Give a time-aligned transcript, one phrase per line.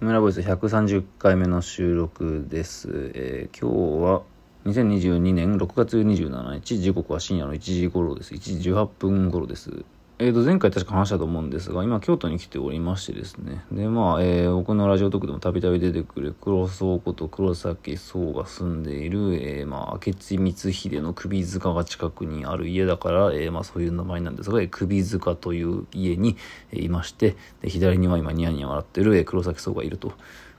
[0.00, 3.10] 村ボイス130回目の収録です。
[3.16, 4.22] えー今日は
[4.64, 8.32] 2022年6月27日、時刻は深夜の1時頃です。
[8.32, 9.84] 1時18分頃です。
[10.20, 13.64] えーと、前回確か話したと思うんですが、今京都に来ておりましてですね。
[13.70, 26.36] で、まあ、えー僕のラジオトークでもたびたび出てくる黒荘こと黒崎荘が住んでいる、えーまあ、明智光秀の首塚が近くにある家だから、えーまあ、そういう名前なんですが、えー首塚という家に、
[26.72, 30.14] えーいまして、で左には今ニヤニヤ笑ってる、えー黒崎荘がいると。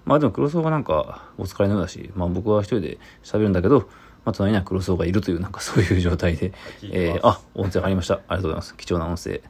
[0.06, 3.90] まあでも黒荘がなんかお疲れのようだし、まあ僕は一人で喋るんだけど、
[4.30, 8.16] まあ隣には黒荘がいるというなんかそういう状態で、えーあ、音声入りました。
[8.16, 8.76] ありがとうございます。
[8.76, 9.42] 貴重な音声。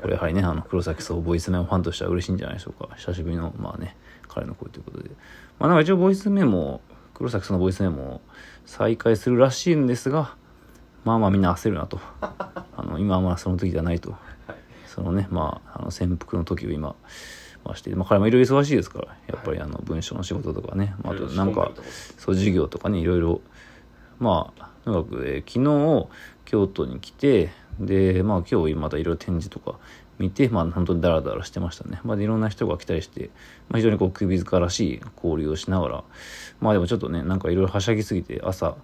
[0.00, 2.94] これやはりね、あの黒崎荘ボイスメモファンとしては嬉しいんじゃないでしょうか。
[2.94, 3.96] 久しぶりの、まあね、
[4.28, 5.10] 彼の声ということで。
[5.58, 6.80] まあなんか一応ボイスメモ、
[7.14, 8.20] 黒崎荘のボイスメモを
[8.64, 10.36] 再開するらしいんですが、
[11.04, 11.98] まあまあみんな焦るなと。
[12.20, 14.14] あの、今はまあその時じゃないと。
[14.86, 16.94] そのね、まあ、あの潜伏の時を今、
[17.64, 21.70] まあ、して、まあ、彼もいろいろ忙しいですから、やっぱりあの文章の仕事とかね、まあ、あとなんか、
[22.16, 23.40] そう、授業とかね、いろいろ、
[24.18, 26.08] まあ、とにかく、えー昨日、
[26.44, 29.78] 京都に来て、で、まあ、今日またいろいろ展示とか
[30.18, 32.00] 見て、まあ、本当にダラダラしてましたね。
[32.04, 33.30] まあ、いろんな人が来たりして、
[33.68, 36.04] まあ、非常にこう、首塚らしい交流をしながら、
[36.60, 38.76] まあ、でもちょっとね、なんかいろいろはしゃぎすぎて、朝、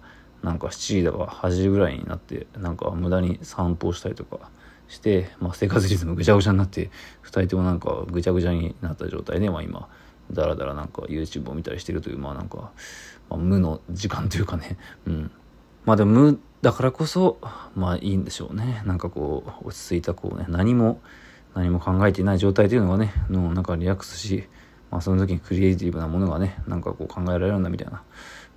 [0.43, 4.49] なんか7時だか8時ぐらいになって、なんか無駄に散歩したりとか
[4.87, 6.91] して、まあ、生活リズムぐちゃぐちゃになって、
[7.23, 9.89] 2人ともなんかぐちゃぐちゃになった状態で、まあ、今、
[10.31, 12.71] だらだらなんか YouTube を見たりしてるという、まあなんか、
[13.29, 15.31] まあ、無の時間というかね、うん。
[15.85, 17.39] まあでも無だからこそ、
[17.75, 18.81] まあいいんでしょうね。
[18.85, 20.99] なんかこう、落ち着いたこうね、何も、
[21.53, 24.47] 何も考えていない状態というのがね、のなんかリラックスし、
[24.89, 28.01] まあその時にクリエイティブなものがね、なんかこう考えられるんだみたいな、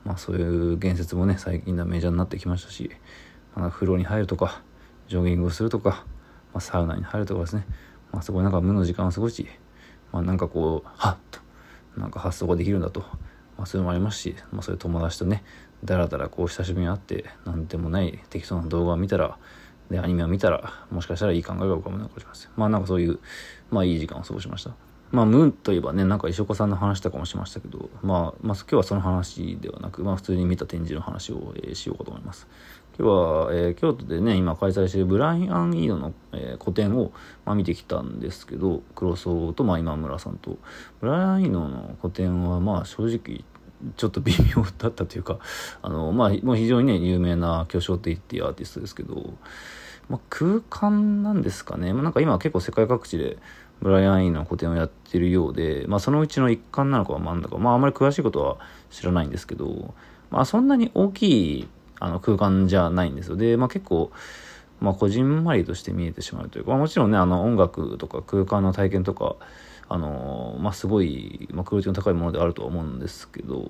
[0.04, 2.90] まあそういう言説もね、最近ではメジャーになってきましたし、
[3.54, 4.62] まあ、風呂に入るとか、
[5.08, 6.06] ジョギングをするとか、
[6.52, 7.66] まあ、サウナに入るとかですね、
[8.10, 9.46] まあそこでなんか無の時間を過ごし、
[10.12, 11.40] まあなんかこう、はっと、
[11.98, 13.00] なんか発想ができるんだと、
[13.56, 15.44] まあそういうのもありますし、まあそういう友達とね、
[15.84, 19.38] だらだらこう久しぶりに会って、なんでもない適当な動画を見たら、
[19.90, 22.50] で、アニメを見たら、もしかしたらいい考えが浮かぶのかもしれません。
[22.56, 23.18] まあなんかそういう、
[23.70, 24.72] まあいい時間を過ごしました。
[25.10, 32.46] まあ、ムーンといえばね、なんか石岡さんの話とかもしましたけど、まあ、まあ、今日はその話ではなく、まあ、普通に見た展示の話を、えーしようかと思います。
[32.98, 37.12] 今日は、えー京都でね、今開催しているブライアン・イーノの、えー個展を、
[37.44, 40.58] まあ、見てきたんですけど、黒荘と、まあ、今村さんと、
[41.00, 43.44] ブライアン・イーノの個展は、まあ、正直、
[43.96, 45.38] ちょっと微妙だったというか、
[45.80, 49.32] あの、まあ、もう非常にね、有名な巨匠って言ってアーティストですけど、
[50.08, 51.92] まあ、空間なんですかね。
[51.92, 53.38] まあ、なんか今結構世界各地で
[53.80, 58.58] ブライアン・イーの個展をやってるようで、まあ、そのうちの一環なのかはなんだか、まあ、あんまり詳しいことは
[58.90, 59.94] 知らないんですけど、
[60.30, 61.68] まあ、そんなに大きい
[62.00, 63.36] あの空間じゃないんですよ。
[63.36, 64.10] で、まあ、結構、
[64.80, 69.36] まあ、こじんまりとして見えてしまうというか、まあ、もちろんね、あの、音楽とか空間の体験とか、
[69.88, 73.66] あの、まあ、すごい、まあ、クオリティの高いものであるとは思うんですけど、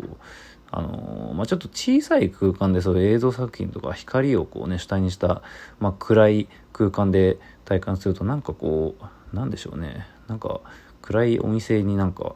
[0.70, 5.42] あの、まあ、ちょっと小さい空間でそういう映像作品とか光をこうね、主体にした、
[5.80, 8.94] まあ、暗い空間で体感すると、なんかこ
[9.32, 10.60] う、なんでしょうね、なんか、
[11.08, 12.34] 暗いお店になんか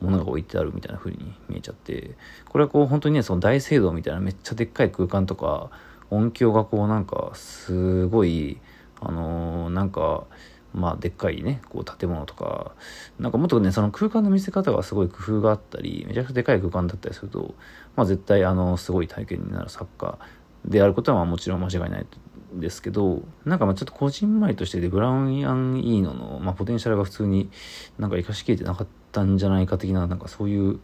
[0.00, 2.12] 物が置いてあるみたいな風に見えちゃって
[2.48, 5.70] これはこう本当にねその大聖堂みたいなめっちゃでっかい空間とか
[6.10, 8.60] 音響がこうなんかすごい
[9.02, 10.24] あのーなんか
[10.72, 12.72] まあでっかいねこう建物とか
[13.18, 17.54] なんかもっとねその空間の見せ方がすごい工夫があったりめちゃくちゃでかい空間だったりすると
[17.94, 20.18] まあ絶対あのすごい体験になる作家
[20.64, 22.06] であることはもちろん間違いない
[22.54, 27.50] んですけどなんかまあちょっと個人前としてでブラウン・アン・イーノの、まあ、ポテンシャルが普通に
[27.98, 30.80] なんか生かしきれてなかったんじゃないか的ななんかそういう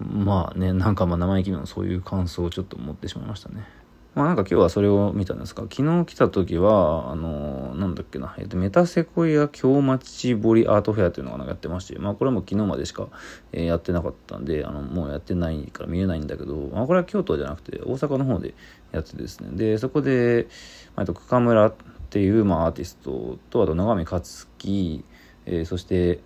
[0.00, 3.66] まあねなんかまあ生意気のそういう感想をちょっと持ってしまいましたね。
[4.16, 13.08] まあなんか今日はそれを見たんですが、昨日来た時は、あのなんだっけな、えっと、メタセコイア京町堀アートフェアというのがなんかやってまして、まあこれも昨日までしか、
[13.52, 18.54] えーやってなかったんで、あの、もうやってないから見えないんだけど、まあこれは京都じゃなくて大阪の方で
[18.90, 20.48] やってですね、で、そこで、
[20.94, 21.74] まあ、えっと、久村っ
[22.08, 25.04] ていう、まあアーティストと、あと野上克樹、
[25.44, 26.20] えーそして、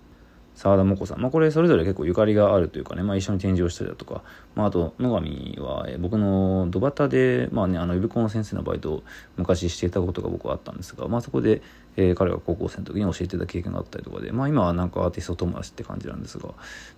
[0.55, 4.21] 沢田もこさん、まあ、これそれぞれ結構ゆかりがあるというかね、まあ、一緒に展示をしたりだとか、
[4.55, 9.03] まあ、あと野上は、僕の土端で、まあね、あの予備校の先生のバイトを
[9.37, 11.61] 昔していたことが僕はあったんですが、まあ、そこで、
[11.97, 16.49] えー彼が高校生の時に教えてた経験があったりとかで、まあ、今はなんかアーティスト友達って感じなんですが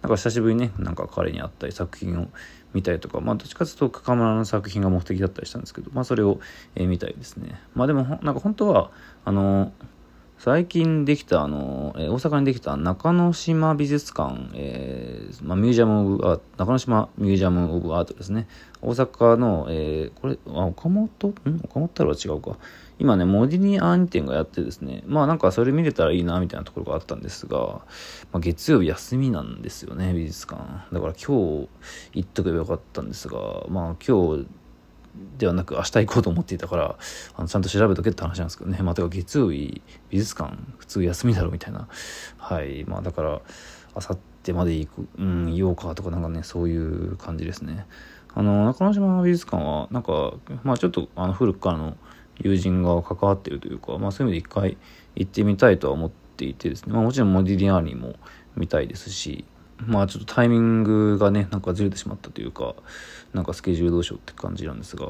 [0.02, 2.28] なんか久しぶりにねなんか彼に会ったり作品を
[2.74, 6.40] 見たりとか、まあ、どっちかというと深村の作品が目的だったりしたんですけど、まあ、それを、
[6.76, 7.60] えー見たりですね。
[7.76, 8.92] まあでもなんか本当は
[9.26, 9.72] あの
[10.44, 18.50] 最近できた、あの、えー、大阪にできた中之島美術館、えー、まあ、ミュージアム・オブ・アート、中之島ミュージアム・オブ・アートですね。
[18.82, 21.28] 大阪の、えー、これ、あ、岡本？
[21.30, 21.62] ん？
[21.64, 22.58] 岡本太郎は違うか。
[23.00, 27.86] 今ね、モディニアン店がやってですね、まあなんかそれ見れたらいいな、みたいなところがあったんですが、ま
[28.34, 30.62] あ、月曜日休みなんですよね、美術館。
[30.92, 31.70] だから今日
[32.16, 33.38] 行っとけばよかったんですが、
[33.70, 34.46] まあ今日、
[35.38, 36.96] ではなく明日行こうと思っていたから
[37.36, 38.80] あのちゃんと調べとけって話なんですけどね。
[38.82, 41.88] まあ、月曜日美術館普通休みだろみたいな。
[42.38, 42.84] はい。
[42.86, 43.42] まあだから
[43.96, 47.86] あさってまで行くうん言おうかとかなんかねそういう感じですね。
[48.36, 50.34] あの中之島美術館はなんか
[50.64, 51.98] まあちょっとあの古くからの
[52.40, 54.78] 友人が関わってるというか、まあ、そういう意味で一回
[55.16, 58.16] 行ってみたいとは思っていてですね、まあ、もちろんモディリアーニも
[58.56, 59.46] 見たいですし
[59.78, 62.76] まあちょっとタイミングがねなんかずれてしまったというか
[63.34, 65.08] なんかスケジュールどうしようって感じなんですが。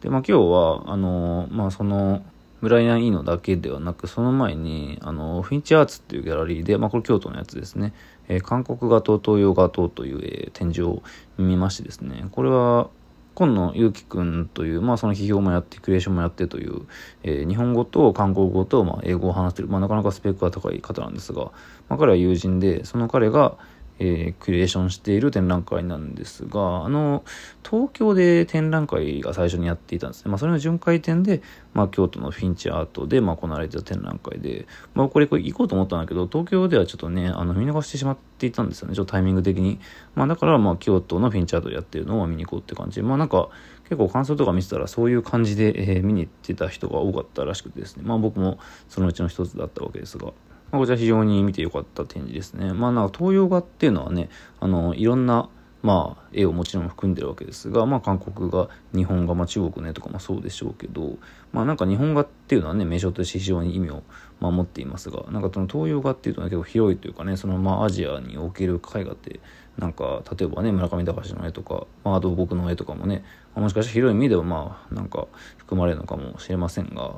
[0.00, 2.22] でまあ今日はあのまあその
[2.60, 7.92] ブライアン・イーノだけではなくその前にあのフィンチアーツっていうギャラリーで、まあ、これ京都のやつですね、
[8.28, 11.02] えー、韓国画と東洋画とという、えー、展示を
[11.36, 12.26] 見ましてですね。
[12.30, 12.88] これは
[13.34, 16.82] 今野祐樹くんという、まあその批評もやって、クリエーションもやってという、
[17.24, 21.50] えー、日本語と韓国語と、まあ、英語を話してる、まあなかなかスペックが高い方なんですが、
[21.88, 23.56] まあ彼は友人で、その彼が、
[23.98, 27.24] えー、クリエーションしている展覧会なんですが、あの、
[27.68, 30.30] 東京で展覧会が最初にやっていたんですね。
[30.30, 31.42] まあ、それの巡回展で、
[31.74, 38.94] まあ、京都のフィンチアートで、まあ、行われてた展覧会で、まあ、これ、行こうと思ったんだけど、東京ではちょっとね、あの、見逃してしまっていたんですよね。
[38.94, 39.78] ちょっとタイミング的に。
[40.14, 43.48] まあ、だから、まあ、京都のフィンチアートでやってるのを見に行こうって感じ、まあ、なんか、
[43.84, 48.02] 結構感想とか見てたら、そういう感じで、えー、見に行ってた人が多かったらしくてですね。
[48.04, 48.58] まあ、僕も
[48.88, 50.32] そのうちの一つだったわけですが。
[50.74, 52.72] まあ、こちら非常に見てよかった展示ですね。
[52.72, 54.28] まあなんか東洋画っていうのはね、
[54.58, 55.48] あの、いろんな、
[55.84, 61.18] まあ、絵をもちろん含んでるわけですが、まあ、韓国画、日本画、まあ、中国ねとかもそうでしょうけど、
[61.52, 64.02] まあ、なんか日本画っていうのはね、名称として非常に意味を、
[64.40, 69.38] まあ、持っていますが、なんかその東洋画っていうのは結構広いというかね、そのまあ、アジアにおける絵画って、
[69.78, 73.22] なんか、例えばね、村上隆の絵とか、まあ、あと僕の絵とかもね、
[73.54, 75.28] まもしかしたら広い意味ではまあ、なんか
[75.58, 77.12] 含まれるのかもしれませんが、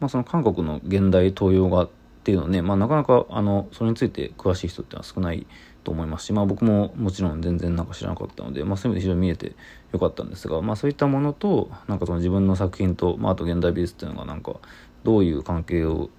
[0.00, 5.44] まあ、その韓国の現代東洋画ってっていうのね、まあ、なかなかあのそれについて詳しい人ってのは少ない
[5.82, 9.56] と思いますし、まあ、僕ももちろん全然なんか知らなかったので、まあ、そういう意味で非常に見えて
[9.92, 14.54] よかったんですが、まあ、そういったものとなんかその自分の作品と、まあ、あと現代美術っていうのがなんか
[15.02, 16.10] どういう関係を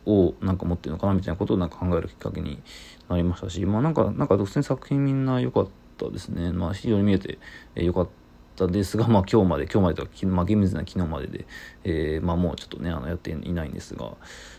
[0.42, 2.62] なんか持ってるのかなみたいなことをなんか考えるきっかけに
[3.08, 5.68] なりましたし、まあ、なんかなんか独占作品みんな良かっ
[5.98, 7.40] たですね、まあ、非常に見えて
[7.76, 8.12] 良かった
[8.54, 11.46] ったですが、まあ、今日まで、今日までとか、まあ、厳密な昨日までで、
[11.84, 14.12] えー、まあ、もうちょっとね、あの、やっていないんですが、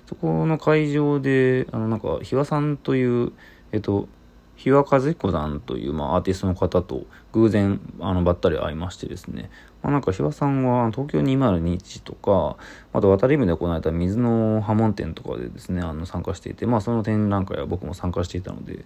[0.06, 3.32] そこの会場で、あの、なんか、ひわさんという、
[3.72, 4.08] えっと、
[4.56, 9.50] 日和和彦さんという、まあ、アーティストの方と偶然あのばったり会いましてですね、
[9.82, 12.56] まあ、なんか日和さんは東京2021とか
[12.92, 18.84] あと渡り船で行われた水の波紋展とかでですねあの参加していて、まあ、その展覧会は僕も参加していたので、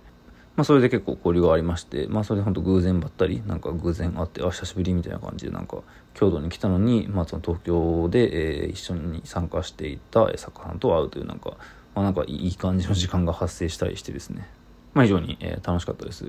[0.58, 5.84] まあ、それで結構交流がありまして、まあ、それで本当偶然ばったり、なんか偶然会って、あ、久しぶりみたいな感じで、なんか、
[6.14, 11.50] 京都に来たのに、まあ、その東京で、えー、一緒に参加していた作家さんと会うという、なんか、
[11.94, 14.48] まあ、なんかいい感じの時間が発生したりしてですね、
[14.94, 16.24] まあ、非常に、えー、楽しかったです。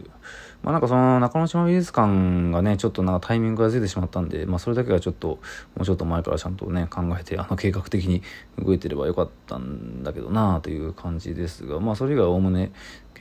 [0.61, 5.39] まあ、なんかその中之島美術館がね、ちょっとなんかタイミングがずれてしまったんで、まあ、それだけはちょっと、も
[5.79, 8.21] うちょっと前からちゃんとね、考えて、あの、計画的に
[8.59, 12.71] 動いてればよかったんだけどなという感じですが、まあ、それ以外はおおむね、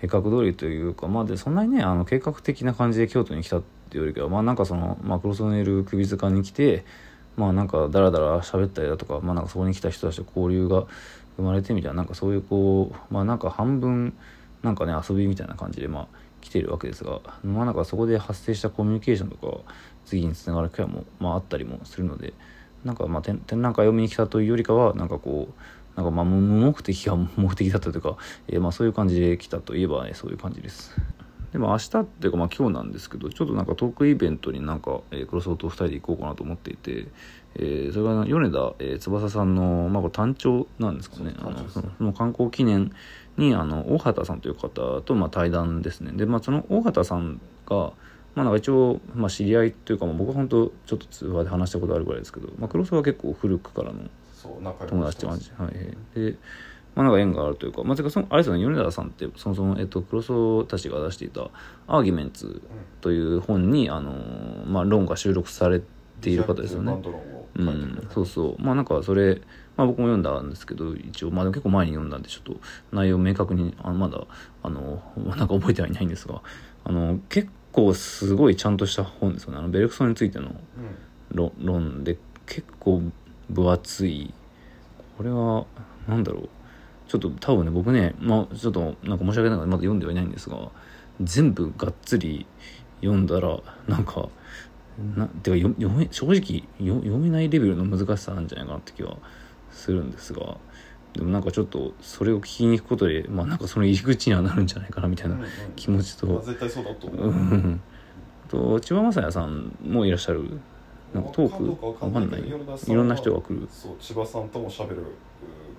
[0.00, 6.84] 計画通りというか、まあ、でそんなにねあの計画的な感じで京都に来たっていうよりかはまあなんかその、まあ、クロスネル首塚に来て
[7.36, 10.86] まあなんかダラダラ喋ったりだとか,、まあ、なんかそこに来た人たちと交流が
[11.36, 14.14] 生まれてみたいななんかそういうこうまあなんか半分
[14.62, 16.06] なんかね遊びみたいな感じでまあ
[16.40, 19.72] 来てるわけですがまあなんかそこで発生したコミュニケーションとか
[20.04, 22.32] 次につながる機会も、まあ、あったりもするので
[22.84, 25.54] なんかまあ展覧会を見に来たというよりかはなんかこう
[25.98, 30.94] なんかまあ無目的が目的だったというか、えー、まあそういう感じで来たといえば、ね、そういう感じです。
[31.50, 37.08] でも明日っていうかまあ今日なんですけどちょっとなんかトークイベントになんか、えー、クロスオート2人で行こうかなと思っていて、
[37.56, 41.34] えー、それが米田、えー、翼さんの、まあ、これ単調なんですかね。
[41.40, 42.92] あのその観光記念
[43.36, 46.12] にあの大畑さんという方とまあ対談ですね。
[46.12, 47.92] でまあその大畑さんが
[48.36, 54.04] まあなんか一応、まあ、知り合いというか、まあ、僕は本当ちょっと通話で話したことあるぐらいですけど、まあ、黒沢は結構古くからの
[54.42, 56.36] 友達って感じ、はい、で
[56.94, 61.48] まあなんか縁があるというか、まあ、てかそのあれですよね米田さんってそもそも、えっと、黒荘たちが出していた
[61.86, 62.60] 「アーギュメンツ」
[63.00, 64.12] という本に、あの
[64.66, 65.80] まあ、論が収録され
[66.20, 66.92] ている方ですよね。
[67.56, 68.62] うん、そうそう。
[68.62, 69.40] まあなんかそれ、
[69.76, 72.60] まあ、僕も読んだんですけど一応まあ結構前に読んだんでちょっと
[72.92, 74.26] 内容明確にあまだ
[74.62, 76.42] あのなんか覚えてはいないんですが
[76.84, 79.58] あの結構すごいちゃんとした本ですよね。
[79.58, 80.54] あのベルクソンについての
[81.30, 83.02] 論,、論で結構
[83.50, 84.32] 分厚い。
[85.16, 85.66] これは
[86.06, 86.48] 何だろう。
[87.08, 90.70] ちょっと多分ね僕ね、まあ、ちょっとなんか申し訳ないがまだ読んではいないんですが
[91.22, 92.46] 全部がっつり
[93.00, 94.28] 読んだらなんか
[95.16, 99.16] なてか読読め正直よ読めないレベルの難しさなんじゃないかなって気は
[99.70, 100.58] するんですが
[101.14, 107.28] でもなんかちょっとそれを聞きに行くことでまあなんかその入り口にはなるんじゃないかなみたいなうんうん気持ちと、まあ絶対そうだと思う。
[107.28, 107.80] う、ん。
[108.48, 110.60] と千葉雅也さんもいらっしゃる
[111.14, 112.50] なんかトークわかんないい。
[112.50, 113.68] ろんな人が来る。
[113.70, 115.04] そう千葉さんとも喋るう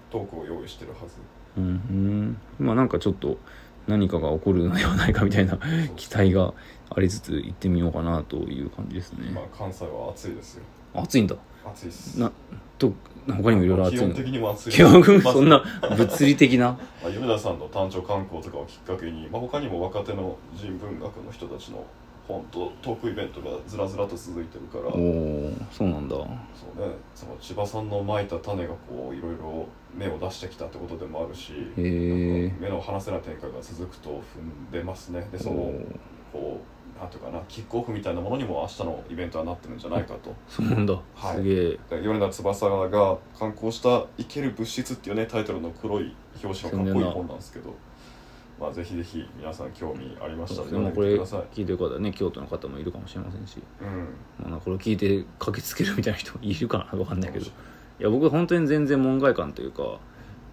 [0.10, 1.16] トークを用意してるはず。
[1.58, 2.66] うんうん。
[2.66, 3.38] まあなんかちょっと
[3.88, 5.58] 何かが起こるのではないかみたいな
[5.96, 6.54] 期待が
[6.90, 9.30] ありつつ行ってみようかなという感じですね。
[9.32, 10.64] まあ関西は暑いですよ。
[10.94, 11.36] 暑いんだ。
[11.66, 12.20] 暑いです。
[12.20, 12.32] な
[12.78, 12.92] と
[13.28, 14.02] 他にもいろいろ暑いの。
[14.02, 14.72] 基本的にも暑い。
[14.72, 15.64] そんな
[15.96, 16.72] 物理的な？
[17.04, 21.84] まあ、米田さんの誕生観光とかをきっかけに、まあ、他にも若手の人文学の人たちの
[22.30, 24.94] 本とトークイベントがずらずらと続いてるから。
[24.94, 26.16] おおそうなんだ。
[26.16, 26.28] そう
[26.88, 26.94] ね。
[27.16, 29.68] その千葉さんのまいた種がこういろいろ
[29.98, 34.14] 芽を出してきたってことでもあるし目の離せない展開が続くと踏
[34.70, 35.28] んでますね。
[35.32, 35.74] でその
[36.32, 40.36] こうなんていうかなキックオフみたいなものにも明日のイベントはなってるんじゃないかと。
[40.48, 41.36] そうなんだ、はい。
[41.38, 41.80] すげえ。
[41.90, 47.74] で米田翼が刊行した「生ける物質」っていうねタイトルの黒い表紙のかっこいい本なんですけど
[48.60, 54.52] まあぜひぜひ皆さん興味ありましたら読んでこれ聞いてる方はね京都の方もいるかもしれませんし、うん。
[54.52, 57.46] まあ、これを聞いて駆けつけるみたいな人いるかな分かんないけど。
[57.46, 57.50] い
[58.00, 60.00] や僕は本当に全然門外観というか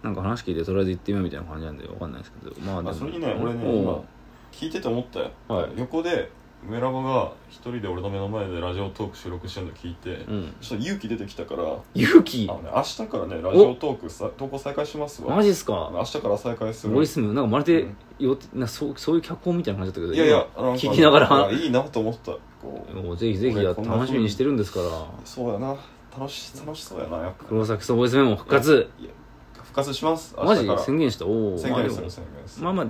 [0.02, 2.60] なんか話聞いてとりあえず行ってみようみたいな感じなんで分かんないですけど。
[2.60, 3.36] まあでもあそれにね。
[3.40, 4.04] 俺ね今
[4.52, 5.70] 聞いてて思ったよ、はい。
[5.76, 6.30] 横で
[6.68, 10.54] 梅ラボが一人で俺の目の前でラジオトーク収録してるの聞いて、うん。
[10.60, 12.46] ちょっと勇気出てきたからあ勇気？
[12.46, 15.36] の、ね、明日からねラジオトークさ投稿再開しますわ。
[15.36, 15.90] マジっすか？
[15.92, 16.94] 明日から再開する。
[16.94, 17.96] ボイスムなんかまるで、うん。
[18.18, 21.50] よなそうそういう脚本みたいな感じだったけどいやいや今なんか聞きながら。
[21.50, 22.32] いやいいなと思った。
[22.60, 24.86] こうもうぜひぜひや俺こんな風楽しみにしてるんですから。
[25.24, 25.76] そうやな。
[26.18, 27.44] 楽し楽しそうやなやっぱ。
[27.44, 28.88] 黒崎さんボイスメモ復活。
[28.98, 29.10] いや
[29.52, 30.34] 復活します。
[30.38, 30.78] 明マジ日から。
[30.80, 31.26] 宣言した？
[31.26, 32.64] おお宣言するま宣言する。
[32.64, 32.86] まあまあ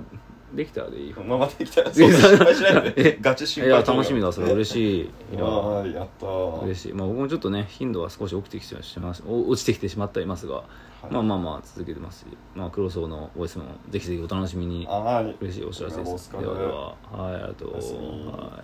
[0.53, 1.17] できたらでいいよ。
[1.23, 4.51] まあまあできたら そう心配しないで えガチ心い配や楽しみだそれ。
[4.53, 5.01] 嬉しい。
[5.01, 5.39] いや。
[5.39, 6.61] やったー。
[6.63, 6.93] 嬉しい。
[6.93, 10.63] まあ僕もちょっとね頻度は少し起きてきてしま落ちてきてしまっていますが、は
[11.09, 11.13] い。
[11.13, 12.25] まあまあまあ続けてますし。
[12.55, 14.85] まあ黒荘のボイスもぜひぜひお楽しみに。
[14.85, 15.35] はい。
[15.43, 16.31] 嬉しいお知らせです。
[16.31, 16.85] ではでは。
[17.11, 17.73] はいありがとう。
[17.73, 17.79] は